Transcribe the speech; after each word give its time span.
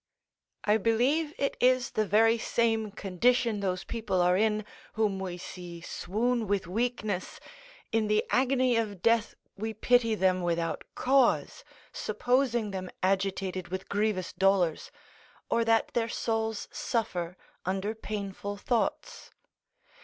I 0.63 0.77
believe 0.77 1.31
it 1.37 1.55
is 1.59 1.91
the 1.91 2.07
very 2.07 2.39
same 2.39 2.89
condition 2.89 3.59
those 3.59 3.83
people 3.83 4.19
are 4.19 4.35
in, 4.35 4.65
whom 4.93 5.19
we 5.19 5.37
see 5.37 5.79
swoon 5.79 6.47
with 6.47 6.65
weakness 6.65 7.39
in 7.91 8.07
the 8.07 8.25
agony 8.31 8.77
of 8.77 9.03
death 9.03 9.35
we 9.55 9.75
pity 9.75 10.15
them 10.15 10.41
without 10.41 10.83
cause, 10.95 11.63
supposing 11.93 12.71
them 12.71 12.89
agitated 13.03 13.67
with 13.67 13.89
grievous 13.89 14.33
dolours, 14.33 14.89
or 15.51 15.63
that 15.63 15.89
their 15.93 16.09
souls 16.09 16.67
suffer 16.71 17.37
under 17.63 17.93
painful 17.93 18.57
thoughts. 18.57 19.29